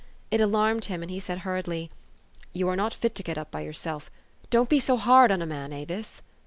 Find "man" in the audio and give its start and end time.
5.45-5.71